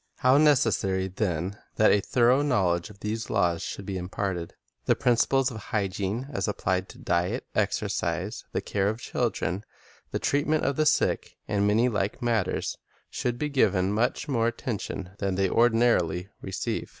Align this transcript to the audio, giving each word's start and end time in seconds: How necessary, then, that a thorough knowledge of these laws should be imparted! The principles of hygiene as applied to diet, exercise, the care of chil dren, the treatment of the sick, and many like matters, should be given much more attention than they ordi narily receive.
How 0.17 0.39
necessary, 0.39 1.09
then, 1.09 1.59
that 1.75 1.91
a 1.91 2.01
thorough 2.01 2.41
knowledge 2.41 2.89
of 2.89 3.01
these 3.01 3.29
laws 3.29 3.61
should 3.61 3.85
be 3.85 3.99
imparted! 3.99 4.55
The 4.85 4.95
principles 4.95 5.51
of 5.51 5.57
hygiene 5.57 6.27
as 6.33 6.47
applied 6.47 6.89
to 6.89 6.97
diet, 6.97 7.45
exercise, 7.53 8.43
the 8.51 8.61
care 8.61 8.89
of 8.89 8.99
chil 8.99 9.29
dren, 9.29 9.63
the 10.09 10.17
treatment 10.17 10.63
of 10.63 10.75
the 10.75 10.87
sick, 10.87 11.35
and 11.47 11.67
many 11.67 11.87
like 11.87 12.19
matters, 12.19 12.79
should 13.11 13.37
be 13.37 13.49
given 13.49 13.93
much 13.93 14.27
more 14.27 14.47
attention 14.47 15.11
than 15.19 15.35
they 15.35 15.49
ordi 15.49 15.75
narily 15.75 16.29
receive. 16.41 16.89